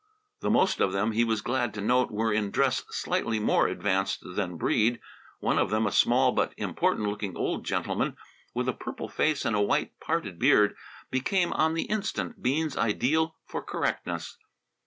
[0.39, 4.21] The most of them, he was glad to note, were in dress slightly more advanced
[4.33, 4.99] than Breede.
[5.39, 8.17] One of them, a small but important looking old gentleman
[8.51, 10.75] with a purple face and a white parted beard,
[11.11, 14.39] became on the instant Bean's ideal for correctness.